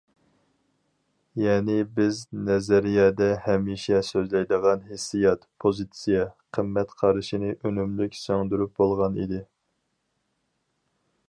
[1.41, 6.25] يەنى بىز نەزەرىيەدە ھەمىشە سۆزلەيدىغان ھېسسىيات، پوزىتسىيە،
[6.59, 9.47] قىممەت قارىشىنى ئۈنۈملۈك سىڭدۈرۈپ بولغان ئىدى.